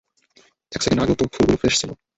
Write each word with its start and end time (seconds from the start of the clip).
এক 0.71 0.81
সেকেন্ড 0.83 1.01
আগেও 1.03 1.19
তো 1.19 1.25
ফুলগুলো 1.33 1.57
ফ্রেশ 1.61 1.75
ছিল! 1.81 1.91